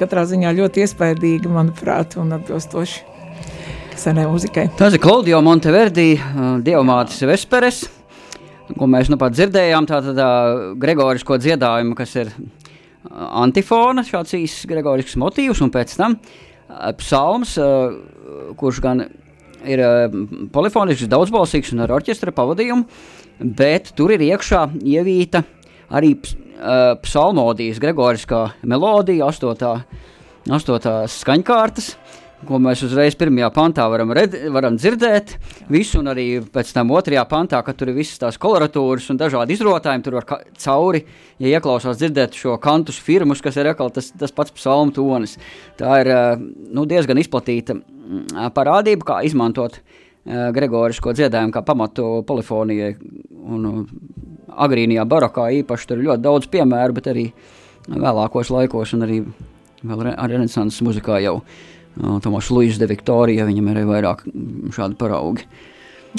[0.00, 3.04] katrā ziņā ļoti iespaidīga, manuprāt, un atbilstoši
[4.00, 4.64] senai mūzikai.
[4.80, 7.84] Tas ir Claudio Monteverdi, uh, Dievmātes Vesperes,
[8.74, 12.34] ko mēs nu pat dzirdējām, tātad uh, gregorisko dziedājumu, kas ir
[13.44, 16.18] antifona, šāds īsts gregorisks motīvs, un pēc tam
[16.98, 17.54] psalms,
[18.58, 19.06] kurš gan
[19.62, 19.80] ir
[20.54, 22.84] polifonisks, daudzbalsīgs un ar orķestra pavadījumu,
[23.40, 25.46] bet tur ir iekšā ievīta
[25.90, 29.80] arī uh, psalmodijas, gregoriskā melodija, astotā,
[30.50, 31.92] astotās skaņkārtas,
[32.48, 35.34] ko mēs uzreiz pirmajā pantā varam, red, varam dzirdēt,
[35.72, 39.56] visu, un arī pēc tam otrajā pantā, kad tur ir visas tās koloratūras un dažādi
[39.56, 40.28] izrotājumi, tur var
[40.64, 41.02] cauri,
[41.42, 45.36] ja ieklausās dzirdēt šo kantus firmus, kas ir atkal tas, tas pats psalmu tonis.
[45.80, 46.12] Tā ir
[46.72, 47.76] nu, diezgan izplatīta
[48.56, 49.80] parādība, kā izmantot
[50.24, 52.94] gregorisko dziedājumu kā pamatu polifonijai
[53.50, 53.68] un
[54.66, 57.26] agrīnijā barokā īpaši tur ir ļoti daudz piemēru, bet arī
[57.90, 63.80] vēlākos laikos un arī re, renesanses muzikā jau uh, Tomas Luis de Victorija, viņam ir
[63.80, 64.24] arī vairāk
[64.76, 65.46] šādi paraugi.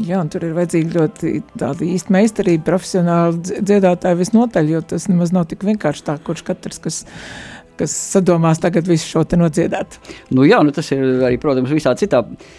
[0.07, 5.33] Jā, un tur ir vajadzīga ļoti tāda īsta meistarība, profesionāli dziedātāji visnotaļ, jo tas nemaz
[5.35, 7.01] nav tik vienkārši tā, kurš katrs, kas,
[7.79, 9.99] kas sadomās tagad visu šo te nodziedāt.
[10.31, 12.53] Nu jā, nu tas ir arī, protams, visā citā uh,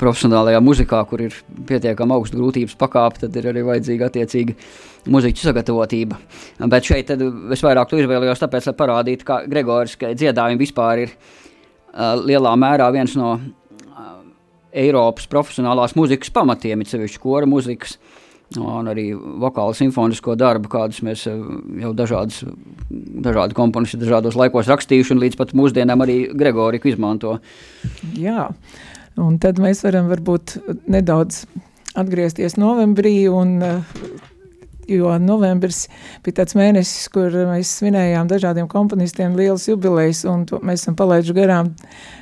[0.00, 4.54] profesionālajā muzikā, kur ir pietiekami augsta grūtības pakāpe, tad ir arī vajadzīga attiecīga
[5.10, 6.18] muziķu sagatavotība.
[6.70, 12.14] Bet šeit es vairāk to izvēlējos tāpēc, lai parādītu, ka Gregoris dziedājumi vispār ir uh,
[12.22, 14.12] lielā mērā viens no uh,
[14.70, 17.96] Eiropas profesionālās muzikas pamatiem, it sevišķi kora muzikas.
[17.96, 21.40] Uh, un arī vokālu simfonisko darbu, kādus mēs eh,
[21.82, 22.44] jau dažādas,
[23.26, 27.38] dažādi komponisti dažādos laikos rakstījuši, un līdz pat mūsdienām arī Gregoriku izmanto.
[28.16, 28.48] Jā,
[29.18, 30.58] un tad mēs varam varbūt
[30.92, 31.44] nedaudz
[31.98, 33.98] atgriezties novembrī, un, eh,
[34.94, 35.88] jo novembris
[36.22, 41.34] bija tāds mēnesis, kur mēs svinējām dažādiem komponistiem lielas jubilejas, un to, mēs esam palaiduši
[41.34, 41.74] garām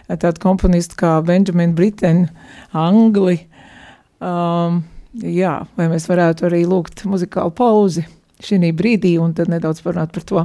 [0.08, 2.30] tādu komponistu kā Benjamin Britten,
[2.72, 3.42] Angli,
[4.24, 4.80] um,
[5.22, 8.06] jā, vai mēs varētu arī lūgt muzikālu pauzi
[8.44, 10.44] šī brīdī un tad nedaudz parunāt par to.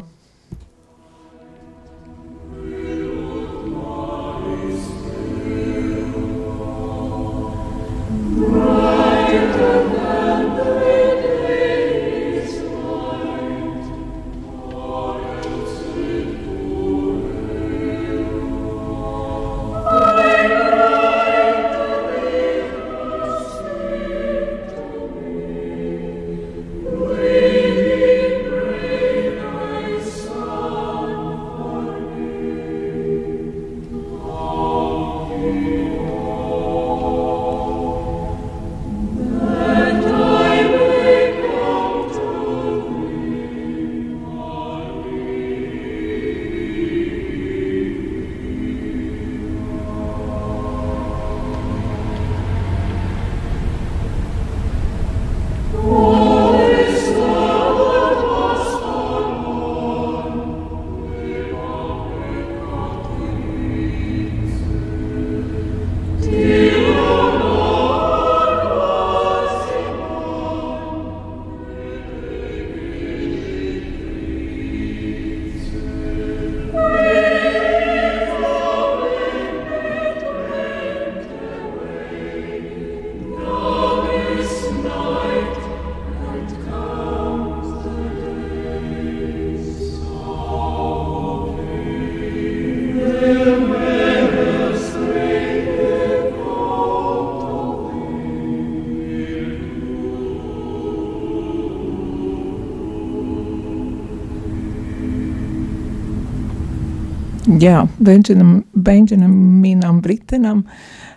[107.60, 110.62] Jā, Benžinam, Benjaminam Britenam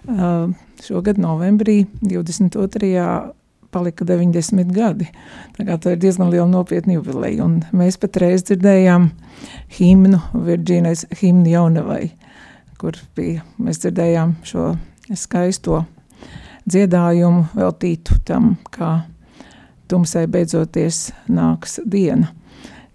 [0.09, 0.51] uh,
[0.83, 3.31] šogad novembrī 22.
[3.71, 5.07] palika 90 gadi.
[5.55, 9.07] Tā tā ir diezgan liela nopietna jubileja, un mēs pat reiz dzirdējām
[9.77, 12.09] himnu Virģīnais himnu jaunavai,
[12.81, 14.73] kur bija, mēs dzirdējām šo
[15.15, 15.85] skaisto
[16.67, 19.05] dziedājumu veltītu tam, kā
[19.87, 22.33] tumsai beidzoties nāks diena,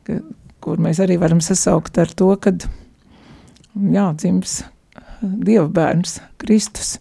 [0.03, 0.19] ka,
[0.59, 2.67] kur mēs arī varam sasaukt ar to, kad
[3.93, 4.61] jā, dzims
[5.21, 6.97] Dieva bērns, Kristus.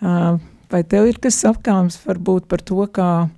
[0.00, 3.28] Vai tev ir kas apkāms varbūt par to, kā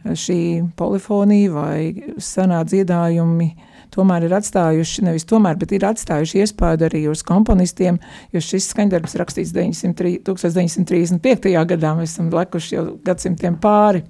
[0.00, 0.40] šī
[0.78, 3.50] polifonija vai senā dziedājumi
[3.92, 7.98] tomēr ir atstājuši, nevis tomēr, bet ir atstājuši iespēju arī uz komponistiem,
[8.32, 11.52] jo šis skaņdarbs rakstīts 903, 1935.
[11.74, 14.04] gadā, mēs esam lekuši jau gadsimtiem pāri.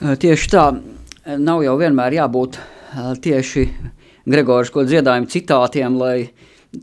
[0.00, 0.64] Tieši tā,
[1.38, 2.58] nav jau vienmēr jābūt
[3.24, 3.68] tieši
[4.24, 6.16] Gregorisko dziedājumu citātiem, lai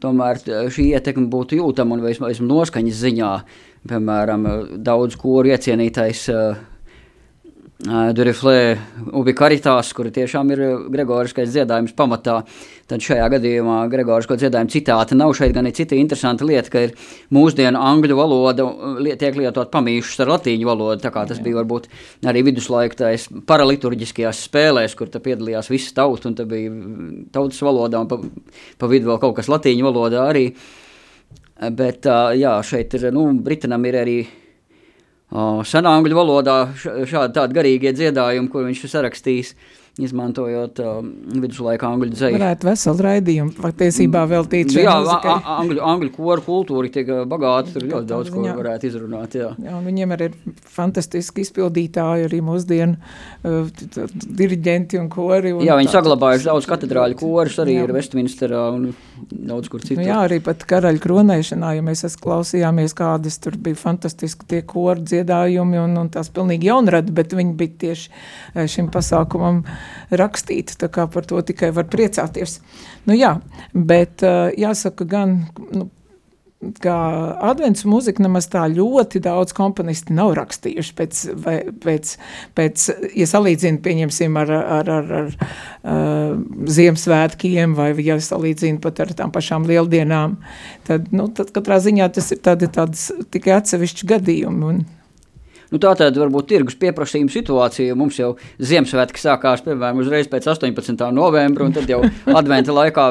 [0.02, 3.32] tomēr šī ietekme būtu jūtama un vismaz noskaņas ziņā.
[3.90, 4.46] Piemēram,
[4.86, 6.60] daudz kuru iecienītais uh,
[7.82, 8.78] Duriflē
[9.18, 10.60] ubikaritās, kuri tiešām ir
[10.94, 12.36] gregoriskais dziedājums pamatā,
[12.86, 15.34] tad šajā gadījumā gregorisko dziedājumu citāta nav.
[15.34, 16.94] Šeit gan ir cita interesanta lieta, ka ir
[17.34, 18.68] mūsdienu angļu valoda
[19.18, 21.46] tiek lietot pamīšus ar latīņu valodu, tā kā tas Jā.
[21.48, 21.88] bija varbūt
[22.30, 26.70] arī viduslaiktājs paraliturģiskajās spēlēs, kur ta piedalījās visas tauta, un ta bija
[27.34, 28.20] tautas valodā, un pa,
[28.78, 30.52] pa vidu vēl kaut kas latīņu valodā arī,
[31.82, 32.06] bet
[32.38, 34.20] jā, šeit ir, nu, Britanam ir arī
[35.32, 39.54] senā angļu valodā šādi tādi garīgie dziedājumi, ko viņš ir sarakstījis
[40.00, 41.00] izmantojot uh,
[41.36, 42.38] viduslaika angļu dzēju.
[42.40, 45.34] Varētu veselu raidījumu patiesībā veltīt šai jā, muzikai.
[45.34, 49.50] Jā, angļu, angļu koru kultūra tiek bagāta, tur ļoti daudz ko varētu izrunāt, jā.
[49.60, 54.08] Jā, un viņiem arī ir fantastiski izpildītāji, arī mūsdienu uh,
[54.42, 55.52] diriģenti un kori.
[55.58, 57.84] Un jā, viņi saglabājuši daudz katedrāļu korus arī jā.
[57.84, 58.88] ir Westminsterā un
[59.28, 60.00] daudz kur citur.
[60.00, 65.04] Nu, jā, arī pat karaļu kronēšanā, ja mēs klausījāmies kādas, tur bija fantastiski tie koru
[65.04, 69.62] dziedājumi un, un tās pilnīgi jaunradi, bet viņi bija tieši šim pasākumam
[70.12, 72.60] rakstīt, tā kā par to tikai var priecāties.
[73.08, 73.38] Nu jā,
[73.74, 74.26] bet
[74.58, 75.40] jāsaka gan,
[75.72, 75.90] nu,
[76.82, 76.96] kā
[77.42, 82.14] adventu mūzika nemaz tā ļoti daudz komponisti nav rakstījuši pēc, vai, pēc,
[82.58, 82.86] pēc
[83.18, 86.38] ja salīdzina, pieņemsim, ar, ar, ar, ar uh,
[86.70, 90.38] Ziemassvētkiem vai ja salīdzina pat ar tām pašām lieldienām,
[90.88, 94.84] tad, nu, tad katrā ziņā tas ir tādi, tāds tikai atsevišķi gadījumi un
[95.72, 97.96] Nu, tā tad varbūt tirgus pieprasījuma situācija.
[97.96, 101.06] Mums jau Ziemassvētki sākās piemēram uzreiz pēc 18.
[101.16, 102.02] novembra, un tad jau
[102.40, 103.08] adventa laikā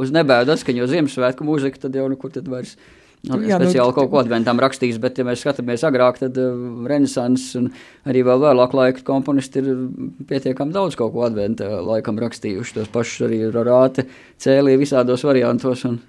[0.00, 2.76] uz nebēdu atskaņo Ziemassvētku mūziku, tad jau nu, kur tad vairs.
[3.20, 6.38] Nu, Jā, nu, speciāli nu, kaut ko adventam rakstījis, bet, ja mēs skatāmies agrāk, tad
[6.40, 6.54] uh,
[6.88, 7.66] renesans un
[8.08, 9.82] arī vēl vēlāk laika komponisti ir
[10.30, 12.78] pietiekami daudz kaut ko adventa laikam rakstījuši.
[12.78, 14.06] Tos pašus arī rāte
[14.40, 15.84] cēlīja visādos variantos.
[15.90, 16.00] Un,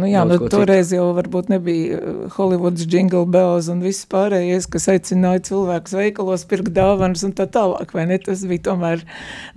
[0.00, 0.98] Nu, jā, nu, toreiz citu.
[0.98, 6.72] jau varbūt nebija uh, Hollywoods jingle bells un viss pārējais, kas aicināja cilvēkus veikalos pirkt
[6.76, 8.18] dāvanas un tā tālāk, vai ne?
[8.22, 9.04] Tas bija tomēr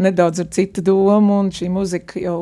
[0.04, 2.38] nedaudz ar citu domu un šī muzika jau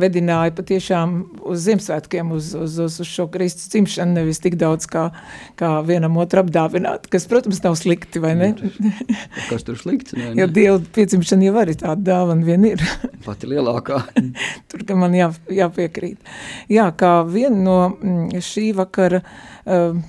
[0.00, 5.08] vedināja patiešām uz Ziemassvētkiem, uz, uz, uz, uz šo Kristus cimšanu, nevis tik daudz kā,
[5.58, 8.52] kā vienam otru apdāvināt, kas, protams, nav slikti, vai ne?
[9.50, 10.14] kas tur slikts?
[10.16, 10.40] Ne, ne?
[10.42, 12.84] Jo Dieva piedzimšana jau arī tāda dāvana vien ir.
[13.26, 14.02] Pati lielākā.
[14.70, 16.34] tur, ka man jā, jāpiekrīt.
[16.72, 17.12] Jā, kā
[17.46, 19.22] viena no mm, šī vakara
[19.64, 20.00] um,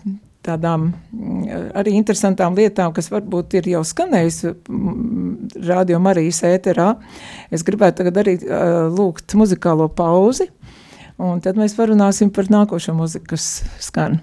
[0.48, 6.94] tādām mm, arī interesantām lietām, kas varbūt ir jau skanējusi mm, radio Marijas ēterā.
[7.52, 10.50] Es gribētu tagad arī uh, lūgt muzikālo pauzi,
[11.18, 14.20] un tad mēs parunāsim par nākošo muziku, kas skan.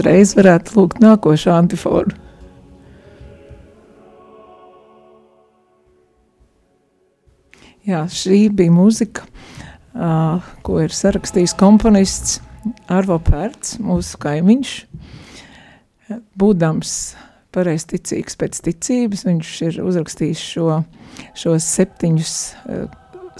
[0.00, 2.14] Uzreiz varētu lūgt nākošo antifonu.
[7.84, 9.24] Jā, šī bija mūzika,
[9.92, 12.38] uh, ko ir sarakstījis komponists
[12.92, 14.72] Arvo Pērts, mūsu kaimiņš.
[16.38, 16.94] Būdams
[17.54, 20.80] pareizticīgs pēc ticības, viņš ir uzrakstījis šo,
[21.34, 22.34] šos septiņus,
[22.68, 22.84] uh,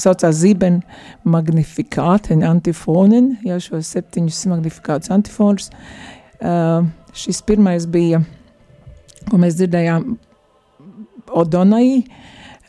[0.01, 0.81] saucās Ziben
[1.25, 5.71] magnifikāten antifonen, jā, šos septiņus magnifikātus antifonus.
[6.41, 8.23] Uh, šis pirmais bija,
[9.29, 10.13] ko mēs dzirdējām,
[11.31, 12.03] Odonai,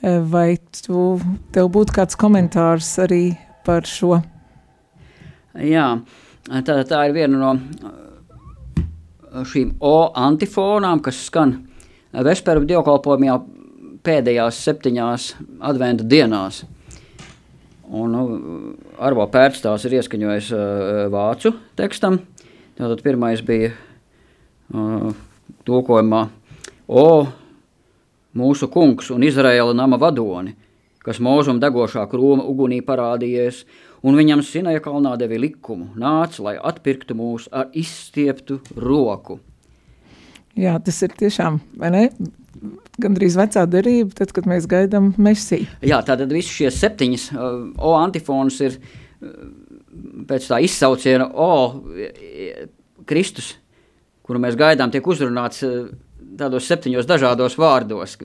[0.01, 1.19] Vai tu,
[1.53, 4.17] tev būtu kāds komentārs arī par šo?
[5.61, 6.01] Jā,
[6.49, 7.51] tā, tā ir viena no
[9.45, 11.53] šīm O antifonām, kas skan
[12.11, 13.37] Vesperu dievkalpojumā
[14.01, 15.27] pēdējās septiņās
[15.69, 16.63] adventa dienās.
[17.91, 18.21] Un, nu,
[19.03, 20.61] Arvo Pērts tās ir ieskaņojis uh,
[21.13, 22.17] vācu tekstam.
[22.81, 23.75] Tātad pirmais bija
[24.73, 25.11] uh,
[25.67, 26.21] tulkojumā
[26.89, 27.27] O
[28.33, 30.55] mūsu kungs un Izraēla nama vadoni,
[31.05, 33.61] kas mūžam degošā krūma ugunī parādījies,
[34.01, 39.37] un viņam Sinaja kalnā devi likumu, nāc, lai atpirktu mūs ar izstieptu roku.
[40.57, 42.05] Jā, tas ir tiešām, vai ne?
[43.01, 45.69] Gandrīz vecā derība, tad, kad mēs gaidām mesiju.
[45.85, 47.45] Jā, tātad visi šie septiņas uh,
[47.77, 49.37] O antifons ir uh,
[50.29, 51.49] pēc tā izsauciena O
[53.09, 53.55] Kristus,
[54.25, 55.89] kuru mēs gaidām, tiek uzrunāts uh,
[56.37, 58.17] tādos septiņos dažādos vārdos,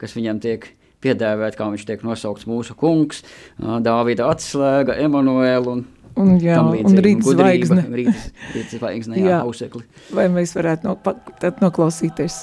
[0.00, 0.68] kas viņam tiek
[1.02, 3.24] piedēvēt, kā viņš tiek nosaukts mūsu kungs,
[3.58, 7.86] Dāvida atslēga, Emanuēlu un Un, jā, un rīt zvaigzne.
[7.98, 9.38] Rīt, rīt zvaigzne, jā, jā.
[9.46, 9.80] ausekli.
[10.12, 10.98] Vai mēs varētu no,
[11.40, 12.42] tad noklausīties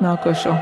[0.00, 0.56] nākošo?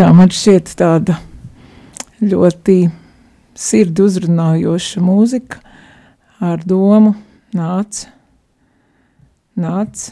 [0.00, 1.18] Jā, man šķiet tāda
[2.24, 2.86] ļoti
[3.58, 5.58] sirdi uzrunājoša mūzika
[6.40, 7.10] ar domu
[7.52, 8.06] nāc,
[9.60, 10.06] nāc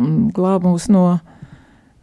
[0.00, 1.02] un glāb mūs no,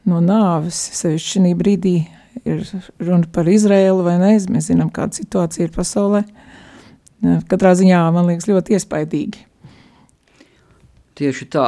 [0.05, 0.78] no nāves.
[0.99, 1.95] Sevišķi šī brīdī
[2.43, 2.61] ir
[2.99, 6.21] runa par Izrēlu vai ne, mēs zinām, kāda situācija ir pasaulē.
[7.49, 9.47] Katrā ziņā man liekas ļoti iespaidīgi.
[11.17, 11.65] Tieši tā,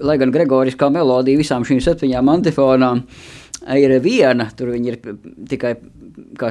[0.00, 4.98] lai gan Gregoriskā melodija visām šīm septiņām antifonām uh, ir viena, tur viņi ir
[5.50, 5.74] tikai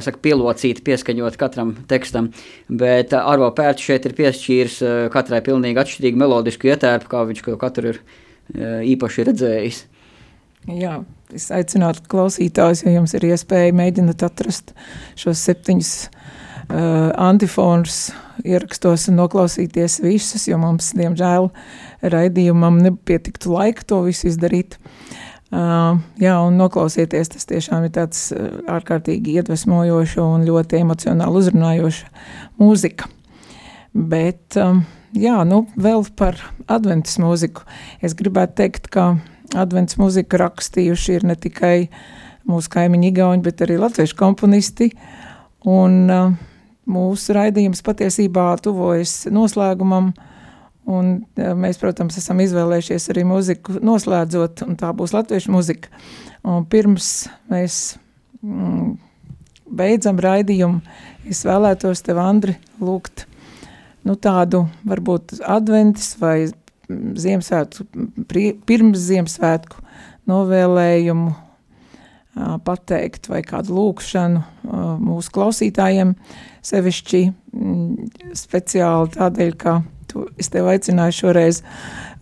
[0.04, 2.30] saka, pielocīti, pieskaņot katram tekstam,
[2.68, 7.42] bet uh, Arvo Pērts šeit ir piešķīris uh, katrai pilnīgi atšķirīgu melodisku ietērpu, kā viņš
[7.60, 9.82] katru ir uh, īpaši redzējis.
[10.76, 10.98] Jā,
[11.34, 14.74] es aicinātu klausītājus, ja jums ir iespēja mēģināt atrast
[15.18, 18.10] šos septiņus uh, antifonus
[18.44, 21.50] ierakstos un noklausīties visus, jo mums, diemžēl,
[22.12, 24.76] raidījumam nepietiktu laika to visu izdarīt.
[24.76, 28.28] Uh, jā, un noklausieties, tas tiešām ir tāds
[28.70, 32.10] ārkārtīgi iedvesmojoša un ļoti emocionāli uzrunājoša
[32.62, 33.10] mūzika.
[33.94, 36.38] Bet jā, nu, vēl par
[36.70, 37.66] adventas mūziku.
[38.02, 39.16] Es gribētu teikt, ka
[39.58, 41.90] adventas mūziku rakstījuši ir ne tikai
[42.50, 44.90] mūsu kaimiņi igauņi, bet arī latviešu komponisti,
[45.66, 46.06] un
[46.90, 50.12] mūsu raidījums patiesībā tuvojas noslēgumam,
[50.90, 55.92] un uh, mēs, protams, esam izvēlējušies arī mūziku noslēdzot, un tā būs latviešu muzika.
[56.46, 57.80] Un pirms mēs
[58.42, 58.94] mm,
[59.80, 60.80] beidzam raidījumu,
[61.30, 63.26] es vēlētos tev, Andri, lūgt
[64.08, 66.50] nu, tādu varbūt adventis vai
[66.90, 67.84] Ziemassvētku,
[68.66, 69.84] pirms Ziemassvētku
[70.30, 71.30] novēlējumu
[72.64, 74.42] pateikt vai kādu lūkšanu
[75.02, 76.14] mūsu klausītājiem,
[76.66, 77.22] sevišķi
[78.38, 79.80] speciāli tādēļ, ka
[80.10, 81.62] tu, es tev aicināju šoreiz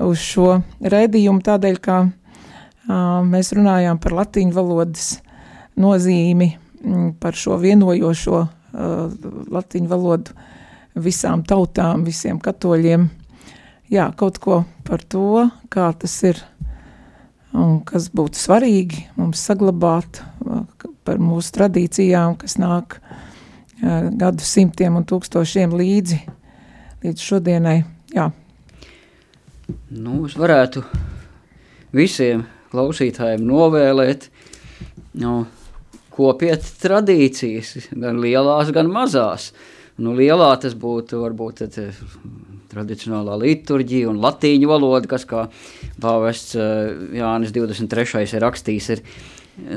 [0.04, 2.02] uz šo redījumu tādēļ, ka
[3.28, 5.18] mēs runājām par latīņu valodas
[5.78, 6.52] nozīmi,
[7.20, 8.44] par šo vienojošo
[9.54, 10.36] latīņu valodu
[10.98, 13.08] visām tautām, visiem katoļiem.
[13.92, 16.40] Jā, kaut ko par to, kā tas ir
[17.56, 20.20] un kas būtu svarīgi mums saglabāt
[21.08, 22.98] par mūsu tradīcijām, kas nāk
[23.80, 26.18] gadu simtiem un tūkstošiem līdzi,
[27.04, 27.78] līdz šodienai.
[28.14, 28.30] Jā.
[29.92, 30.82] Nu, es varētu
[31.94, 34.28] visiem klausītājiem novēlēt,
[35.22, 35.40] nu,
[36.14, 39.52] kopiet tradīcijas, gan lielās, gan mazās.
[39.98, 42.02] Nu, lielā tas būtu varbūt tad, eh,
[42.70, 45.48] tradicionālā liturģija un latīņu valoda, kas kā
[46.00, 48.36] pāvests eh, Jānis 23.
[48.36, 49.02] ir rakstījis, ir,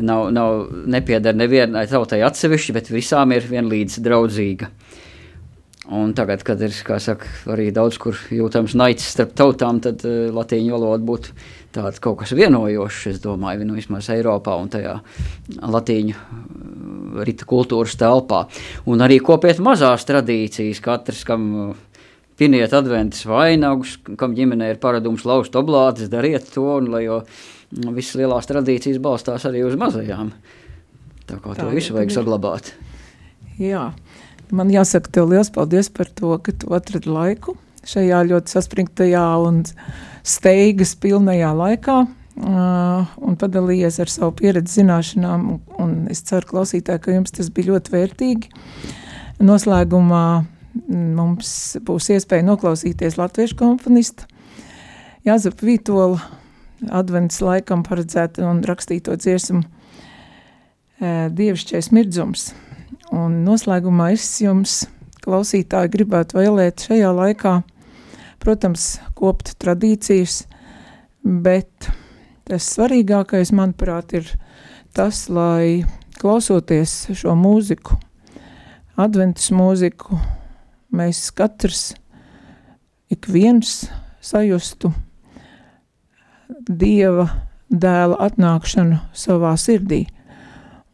[0.02, 4.70] nav, nav nepiedara nevienai tautai atsevišķi, bet visām ir vienlīdz draudzīga.
[5.90, 10.76] Un tagad, kad ir saka, arī daudz kur jūtams naids starp tautām, tad uh, latīņu
[10.76, 11.34] valoda būtu
[11.74, 15.00] tāds kaut kas vienojošs, es domāju, nu, vismaz Eiropā un tajā
[15.58, 18.44] latīņu rita kultūras telpā.
[18.86, 21.74] Un arī kopiet mazās tradīcijas, katrs, kam
[22.40, 27.22] piniet adventas vainagus, kam ģimenē ir paradums laust oblādes, dariet to, un lai jo
[27.72, 30.32] visas lielās tradīcijas balstās arī uz mazajām.
[31.30, 32.74] Tā kā Tā, to visu vajag saglabāt.
[33.62, 33.92] Jā,
[34.52, 39.64] man jāsaka tev liels paldies par to, ka tu atradi laiku šajā ļoti saspringtajā un
[40.28, 42.02] steigas pilnajā laikā
[42.42, 45.42] Uh, un padalījies ar savu pieredzi, zināšanām.
[45.52, 48.52] Un, un es ceru, klausītāji, ka jums tas bija ļoti vērtīgi.
[49.44, 50.24] Noslēgumā
[50.88, 51.52] mums
[51.84, 54.30] būs iespēja noklausīties latviešu komponista
[55.28, 56.22] Jāzepa Vītola
[56.96, 59.62] advents laikam paredzēta un rakstīto dziesmu
[61.02, 62.52] Dievišķais mirdzums.
[63.12, 64.86] Un noslēgumā es jums,
[65.26, 67.58] klausītāji, gribētu vēlēt šajā laikā,
[68.42, 70.46] protams, kopt tradīcijas,
[71.22, 71.92] bet
[72.52, 74.26] Tas svarīgākais, manuprāt, ir
[74.92, 75.86] tas, lai
[76.18, 77.96] klausoties šo mūziku,
[79.00, 80.18] adventus mūziku,
[80.92, 81.94] mēs katrs,
[83.08, 83.86] ik viens
[84.20, 84.92] sajustu
[86.68, 87.30] Dieva
[87.72, 90.04] dēla atnākšanu savā sirdī.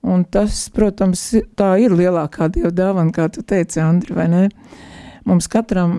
[0.07, 1.23] Un tas, protams,
[1.59, 4.43] tā ir lielākā Dieva dāvana, kā tu teici, Andri, vai ne?
[5.27, 5.97] Mums katram,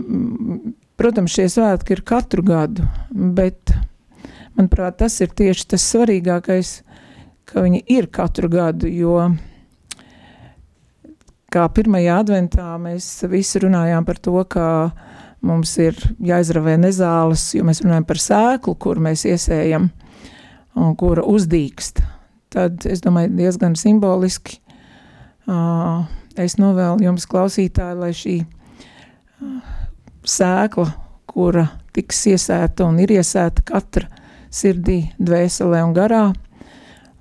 [0.96, 3.74] protams, šie svētki ir katru gadu, bet
[4.58, 6.70] Manuprāt, tas ir tieši tas svarīgākais,
[7.46, 9.20] ka viņi ir katru gadu, jo
[11.54, 14.64] kā pirmajā adventā mēs visi runājām par to, ka
[15.46, 19.92] mums ir jāizravē nezāles, jo mēs runājam par sēklu, kur mēs iesējam
[20.74, 22.02] un kura uzdīkst.
[22.48, 24.56] Tad, es domāju, diezgan simboliski
[25.48, 26.06] uh,
[26.38, 29.58] es novēlu jums klausītāji, lai šī uh,
[30.24, 30.88] sēkla,
[31.28, 34.08] kura tiks iesēta un ir iesēta katra
[34.48, 36.22] sirdī, dvēselē un garā,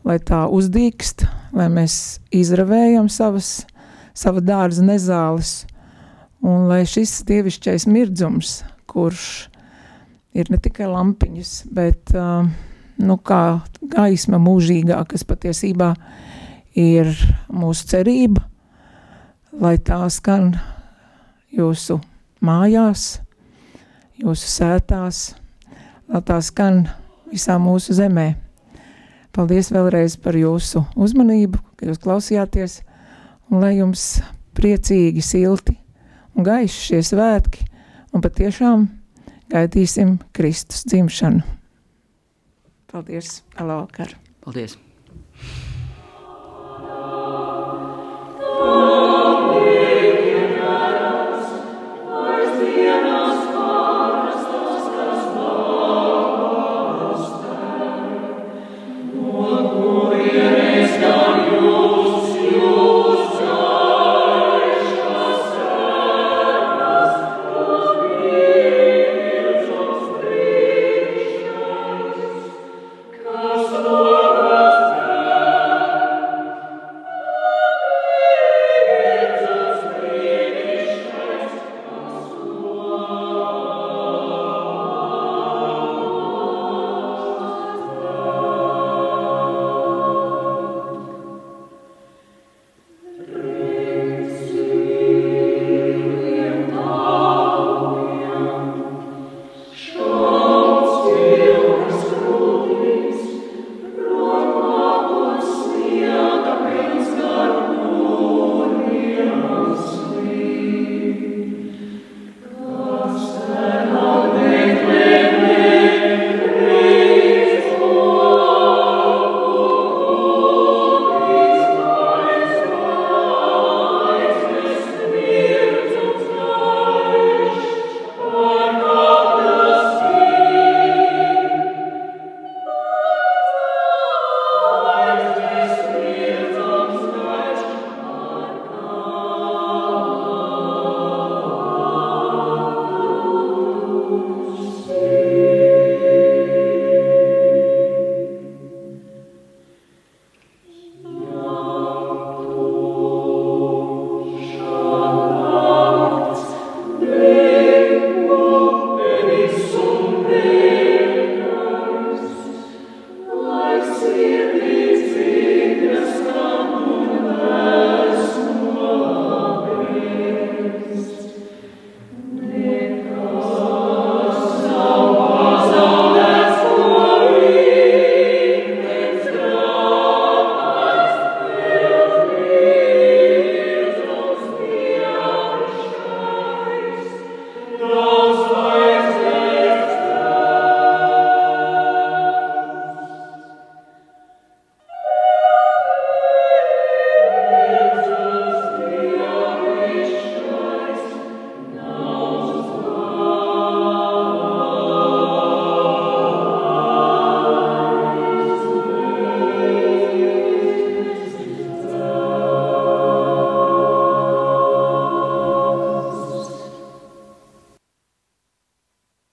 [0.08, 1.26] lai tā uzdīkst,
[1.58, 3.66] lai mēs izravējam savas,
[4.16, 5.66] sava dārza nezāles,
[6.46, 9.28] un lai šis dievišķais mirdzums, kurš
[10.38, 12.48] ir ne tikai lampiņas, bet uh,
[13.02, 15.94] nu, kā gaisma mūžīgā, kas patiesībā
[16.78, 17.12] ir
[17.54, 18.44] mūsu cerība,
[19.58, 20.52] lai tā skan
[21.54, 22.00] jūsu
[22.46, 23.20] mājās,
[24.22, 25.22] jūsu sētās,
[26.10, 26.86] lai tā skan
[27.32, 28.34] visā mūsu zemē.
[29.34, 32.80] Paldies vēlreiz par jūsu uzmanību, ka jūs klausījāties,
[33.52, 34.18] un lai jums
[34.58, 35.78] priecīgi, silti
[36.38, 37.68] un gaiši šie svētki,
[38.14, 38.88] un patiešām
[39.54, 41.57] gaidīsim Kristus dzimšanu.
[42.92, 44.16] Paldies, Alokar!
[44.42, 44.78] Paldies!